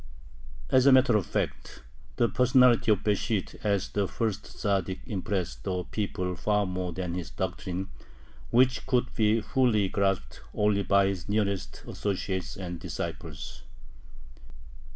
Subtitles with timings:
[0.71, 1.83] As a matter of fact,
[2.15, 7.29] the personality of Besht as the first Tzaddik impressed the people far more than his
[7.29, 7.87] doctrine,
[8.49, 13.61] which could be fully grasped only by his nearest associates and disciples.